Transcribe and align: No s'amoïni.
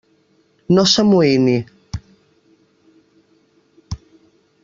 No 0.77 0.85
s'amoïni. 0.93 1.57